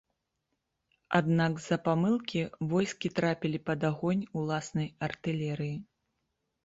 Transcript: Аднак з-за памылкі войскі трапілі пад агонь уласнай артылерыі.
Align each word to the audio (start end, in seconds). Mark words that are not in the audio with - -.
Аднак 1.19 1.53
з-за 1.65 1.77
памылкі 1.89 2.41
войскі 2.71 3.13
трапілі 3.19 3.63
пад 3.71 3.79
агонь 3.93 4.27
уласнай 4.41 4.87
артылерыі. 5.09 5.75